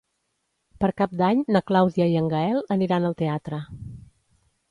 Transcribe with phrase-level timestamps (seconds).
[0.83, 3.61] Per Cap d'Any na Clàudia i en Gaël aniran al teatre.